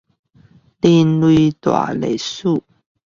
[0.81, 2.63] 人類大歷史